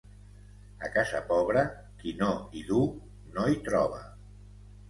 [0.85, 1.63] A casa pobra,
[1.99, 2.89] qui no hi duu,
[3.37, 4.05] no hi troba.